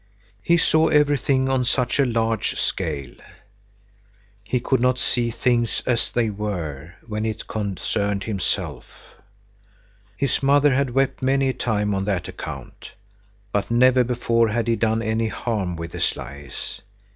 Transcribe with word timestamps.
He 0.41 0.57
saw 0.57 0.87
everything 0.87 1.47
on 1.47 1.63
such 1.63 1.99
a 1.99 2.07
large 2.07 2.59
scale. 2.59 3.13
He 4.43 4.59
could 4.59 4.79
not 4.81 4.97
see 4.97 5.29
things 5.29 5.83
as 5.85 6.09
they 6.11 6.31
were, 6.31 6.95
when 7.05 7.23
it 7.23 7.45
concerned 7.47 8.23
himself. 8.23 8.87
His 10.17 10.41
mother 10.41 10.73
had 10.73 10.89
wept 10.95 11.21
many 11.21 11.49
a 11.49 11.53
time 11.53 11.93
on 11.93 12.05
that 12.05 12.27
account. 12.27 12.93
But 13.51 13.69
never 13.69 14.03
before 14.03 14.47
had 14.47 14.67
he 14.67 14.75
done 14.75 15.03
any 15.03 15.27
harm 15.27 15.75
with 15.75 15.91
his 15.93 16.15
lies. 16.15 16.81